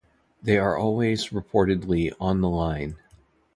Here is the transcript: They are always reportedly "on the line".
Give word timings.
They 0.41 0.57
are 0.57 0.75
always 0.75 1.27
reportedly 1.29 2.11
"on 2.19 2.41
the 2.41 2.49
line". 2.49 2.95